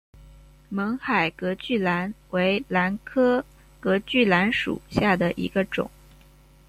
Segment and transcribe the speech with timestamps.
[0.73, 3.45] 勐海隔距兰为兰科
[3.79, 5.91] 隔距兰属下的一个种。